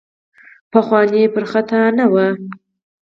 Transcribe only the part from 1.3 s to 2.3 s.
پر خطا نه وو.